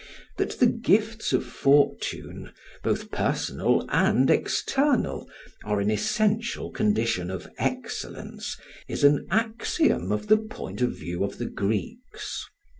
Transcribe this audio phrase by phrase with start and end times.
[0.37, 5.29] That the gifts of fortune, both personal and external,
[5.63, 11.37] are an essential condition of excellence, is an axiom of the point of view of
[11.37, 12.47] the Greeks.